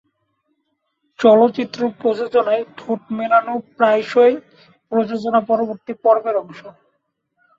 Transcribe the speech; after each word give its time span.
চলচ্চিত্র 1.19 1.79
প্রযোজনায়, 1.99 2.63
ঠোঁট-মেলানো 2.77 3.53
প্রায়শই 3.77 4.33
প্রযোজনা-পরবর্তী 4.91 5.93
পর্বের 6.03 6.35
অংশ। 6.37 6.59